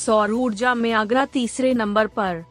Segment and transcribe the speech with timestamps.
[0.00, 2.44] सौर ऊर्जा में आगरा तीसरे नंबर पर।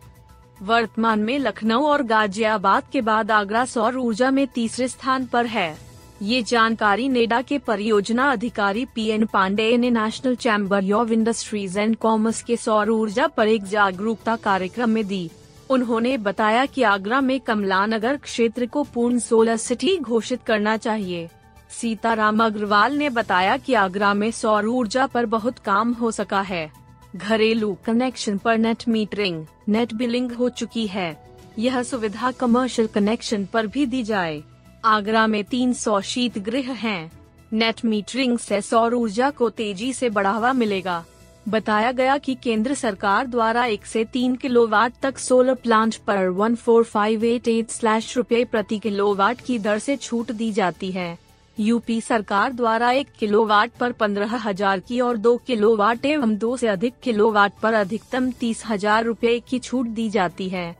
[0.61, 5.77] वर्तमान में लखनऊ और गाजियाबाद के बाद आगरा सौर ऊर्जा में तीसरे स्थान पर है।
[6.21, 11.95] ये जानकारी नेडा के परियोजना अधिकारी पी एन पांडे ने National Chamber of Industries and
[11.95, 15.29] Commerce के सौर ऊर्जा पर एक जागरूकता कार्यक्रम में दी।
[15.69, 21.29] उन्होंने बताया कि आगरा में कमला नगर क्षेत्र को पूर्ण सोलर सिटी घोषित करना चाहिए।
[21.69, 26.78] सीताराम अग्रवाल ने बताया कि आगरा में सौर ऊर्जा पर बहुत काम हो सका है।
[27.15, 33.67] घरेलू कनेक्शन पर नेट मीटरिंग नेट बिलिंग हो चुकी है। यह सुविधा कमर्शियल कनेक्शन पर
[33.67, 34.43] भी दी जाए।
[34.85, 37.11] आगरा में 300 शीत गृह हैं।
[37.53, 41.05] नेट मीटरिंग से सौर ऊर्जा को तेज़ी से बढ़ावा मिलेगा।
[41.49, 46.55] बताया गया कि केंद्र सरकार द्वारा एक से तीन किलोवाट तक सोलर प्लांट पर one
[46.55, 51.17] four five eight eight slash रूपए प्रति किलोवाट की दर से छूट दी जाती है।
[51.59, 56.67] यूपी सरकार द्वारा एक किलोवाट पर पंद्रह हज़ार की और दो किलोवाट एवं दो से
[56.67, 60.71] अधिक किलोवाट पर अधिकतम तीस हज़ार रूपए की छूट दी जाती है।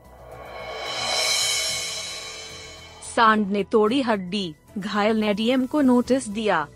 [3.06, 6.66] सांड ने तोड़ी हड्डी, घायल ने डीएम को नोटिस दिया।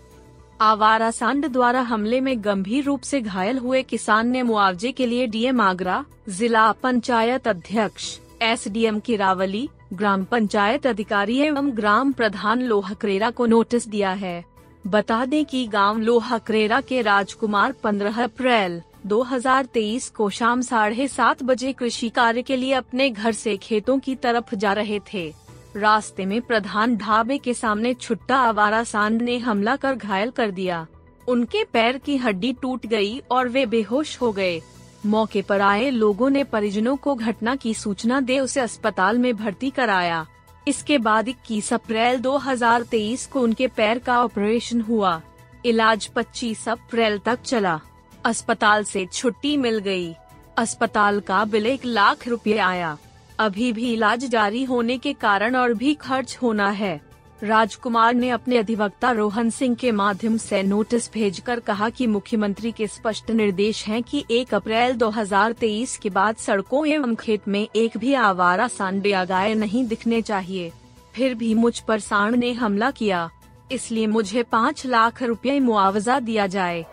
[0.61, 5.27] आवारा सांड द्वारा हमले में गंभीर रूप से घायल हुए किसान ने मुआवजे के लिए
[5.27, 13.29] डीएम आगरा, जिला पंचायत अध्यक्ष। एसडीएम की रावली, ग्राम पंचायत अधिकारी एवं ग्राम प्रधान लोहकरेरा
[13.29, 14.45] को नोटिस दिया है।
[14.87, 21.73] बता दें कि गाँव लोहकरेरा के राजकुमार 15 अप्रैल 2023 को शाम साढ़े सात बजे
[21.73, 25.33] कृषि कार्य के लिए अपने घर से खेतों की तरफ़ जा रहे थे।
[25.75, 30.87] रास्ते में प्रधान ढाबे के सामने छुट्टा आवारा सांड ने हमला कर घायल कर दिया।
[31.27, 34.61] उनके पैर की हड्डी टूट गई और वे बेहोश हो गए।
[35.05, 39.69] मौके पर आए लोगों ने परिजनों को घटना की सूचना दे उसे अस्पताल में भर्ती
[39.69, 40.25] कराया।
[40.67, 45.21] इसके बाद इक्कीस अप्रैल 2023 को उनके पैर का ऑपरेशन हुआ।
[45.65, 47.79] इलाज 25 अप्रैल तक चला।
[48.25, 50.15] अस्पताल से छुट्टी मिल गई।
[50.57, 52.97] अस्पताल का बिल एक लाख रुपए आया।
[53.39, 57.01] अभी भी इलाज जारी होने के कारण और भी खर्च होना है।
[57.43, 62.87] राजकुमार ने अपने अधिवक्ता रोहन सिंह के माध्यम से नोटिस भेजकर कहा कि मुख्यमंत्री के
[62.87, 68.13] स्पष्ट निर्देश हैं कि 1 अप्रैल 2023 के बाद सड़कों एवं खेत में एक भी
[68.13, 70.71] आवारा सांड या गाय नहीं दिखने चाहिए।
[71.13, 73.29] फिर भी मुझ पर सांड ने हमला किया।
[73.71, 76.85] इसलिए मुझे पाँच लाख रुपए मुआवजा दिया जाए।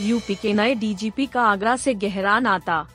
[0.00, 2.86] यूपी के नए डीजीपी का आगरा से गहरा नाता।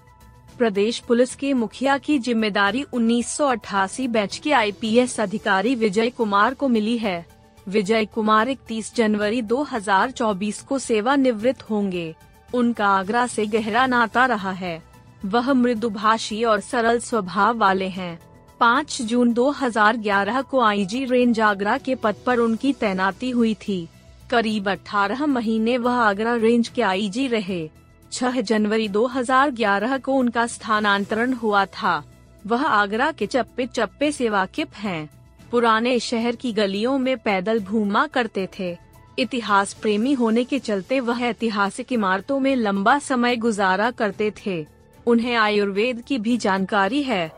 [0.57, 6.97] प्रदेश पुलिस के मुखिया की ज़िम्मेदारी 1988 बैच के आईपीएस अधिकारी विजय कुमार को मिली
[6.97, 7.25] है।
[7.67, 12.13] विजय कुमार 31 जनवरी 2024 को सेवानिवृत्त होंगे।
[12.53, 14.81] उनका आगरा से गहरा नाता रहा है।
[15.25, 18.19] वह मृदुभाषी और सरल स्वभाव वाले हैं।
[18.59, 23.87] 5 जून 2011 को आईजी रेंज आगरा के पद पर उनकी तैनाती हुई थी।
[24.29, 27.69] करीब 18 महीने वह आगरा रेंज के आईजी रहे।
[28.11, 32.03] 6 जनवरी 2011 को उनका स्थानांतरण हुआ था।
[32.47, 35.09] वह आगरा के चप्पे चप्पे से वाकिफ हैं।
[35.51, 38.77] पुराने शहर की गलियों में पैदल घूमा करते थे।
[39.19, 44.65] इतिहास प्रेमी होने के चलते वह ऐतिहासिक इमारतों में लंबा समय गुजारा करते थे।
[45.05, 47.31] उन्हें आयुर्वेद की भी जानकारी है।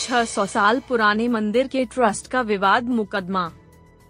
[0.00, 3.52] 600 साल पुराने मंदिर के ट्रस्ट का विवाद मुकदमा।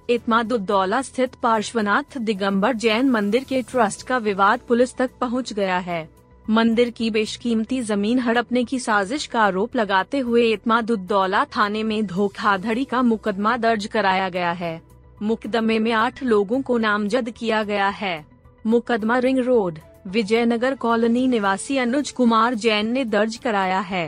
[0.09, 6.09] इतमादुद्दौला स्थित पार्श्वनाथ दिगंबर जैन मंदिर के ट्रस्ट का विवाद पुलिस तक पहुँच गया है।
[6.51, 12.85] मंदिर की बेशकीमती ज़मीन हड़पने की साजिश का आरोप लगाते हुए इतमादुद्दौला थाने में धोखाधड़ी
[12.85, 14.81] का मुकदमा दर्ज कराया गया है।
[15.23, 18.25] मुकदमे में आठ लोगों को नामजद किया गया है।
[18.67, 24.05] मुकदमा रिंग रोड, विजयनगर कॉलोनी निवासी अनुज कुमार जैन ने दर्ज कराया है।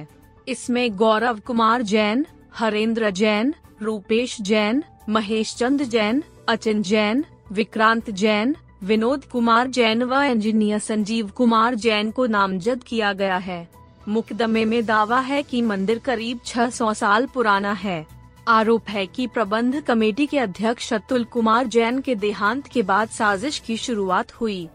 [0.48, 8.56] इसमें गौरव कुमार जैन, हरेंद्र जैन, रूपेश जैन महेश चंद जैन, अचिन जैन, विक्रांत जैन,
[8.82, 13.68] विनोद कुमार जैन व इंजीनियर संजीव कुमार जैन को नामजद किया गया है।
[14.08, 18.06] मुकदमे में दावा है कि मंदिर करीब 600 साल पुराना है।
[18.48, 23.58] आरोप है कि प्रबंध कमेटी के अध्यक्ष अतुल कुमार जैन के देहांत के बाद साजिश
[23.58, 24.68] की शुरुआत हुई।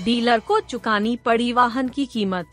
[0.00, 2.46] डीलर को चुकानी पड़ी वाहन की कीमत।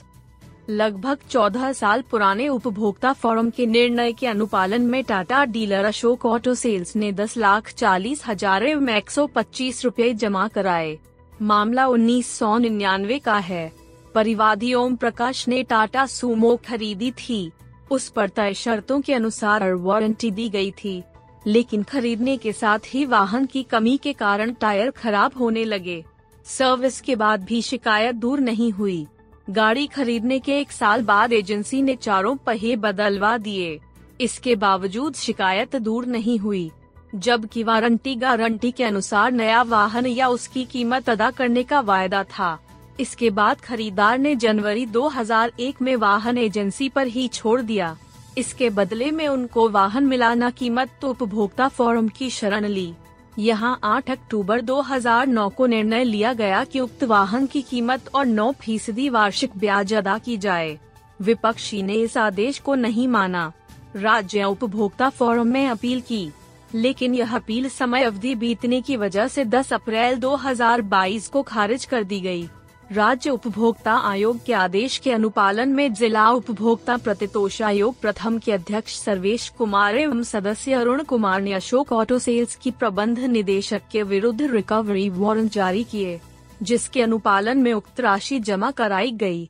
[0.72, 6.54] लगभग 14 साल पुराने उपभोक्ता फोरम के निर्णय के अनुपालन में Tata dealer Ashok Auto
[6.54, 10.98] Sales ने दस लाख चालीस हज़ार एवं एक सौ पच्चीस रूपए जमा कराए।
[11.42, 13.72] मामला उन्नीस सौ निन्यानवे का है।
[14.16, 17.52] परिवादी ओम प्रकाश ने टाटा सुमो खरीदी थी।
[17.92, 21.02] उस पर तय शर्तों के अनुसार वारंटी दी गई थी।
[21.48, 26.04] लेकिन खरीदने के साथ ही वाहन की कमी के कारण टायर खराब होने लगे।
[26.46, 29.08] सर्विस के बाद भी शिकायत दूर नहीं हुई।
[29.52, 33.80] गाड़ी खरीदने के एक साल बाद एजेंसी ने चारों पहिए बदलवा दिए।
[34.22, 36.72] इसके बावजूद शिकायत दूर नहीं हुई,
[37.16, 42.58] जबकि वारंटी गारंटी के अनुसार नया वाहन या उसकी कीमत अदा करने का वायदा था।
[43.00, 47.96] इसके बाद खरीदार ने जनवरी 2001 में वाहन एजेंसी पर ही छोड़ दिया।
[48.38, 52.94] इसके बदले में उनको वाहन मिलाना कीमत तो उपभोक्ता फोरम की शरण ली।
[53.40, 58.52] यहाँ 8 अक्टूबर 2009 को निर्णय लिया गया कि उक्त वाहन की कीमत और 9
[58.52, 60.80] फ़ीसदी वार्षिक ब्याज अदा की जाए।
[61.22, 63.52] विपक्षी ने इस आदेश को नहीं माना।
[63.96, 66.32] राज्य उपभोक्ता फोरम में अपील की।
[66.76, 72.04] लेकिन यह अपील समय अवधि बीतने की वजह से 10 अप्रैल 2022 को खारिज कर
[72.04, 72.50] दी गई।
[72.92, 78.98] राज्य उपभोक्ता आयोग के आदेश के अनुपालन में जिला उपभोक्ता प्रतितोष आयोग प्रथम के अध्यक्ष
[79.00, 84.42] सर्वेश कुमार एवं सदस्य अरुण कुमार ने अशोक ऑटो सेल्स की प्रबंध निदेशक के विरुद्ध
[84.42, 86.20] रिकवरी वारंट जारी किए,
[86.64, 89.50] जिसके अनुपालन में उक्त राशि जमा कराई गई।